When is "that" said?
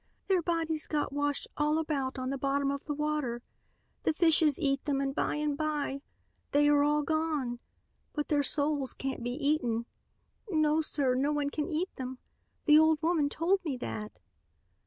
13.77-14.11